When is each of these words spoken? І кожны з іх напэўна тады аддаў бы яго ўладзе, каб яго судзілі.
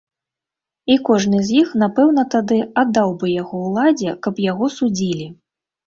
І 0.93 0.95
кожны 1.09 1.41
з 1.51 1.59
іх 1.61 1.75
напэўна 1.85 2.23
тады 2.37 2.59
аддаў 2.85 3.15
бы 3.23 3.33
яго 3.41 3.63
ўладзе, 3.69 4.19
каб 4.27 4.45
яго 4.51 4.65
судзілі. 4.83 5.35